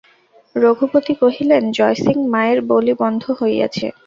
[0.55, 3.87] রঘুপতি কহিলেন, জয়সিং, মায়ের বলি বন্ধ হইয়াছে।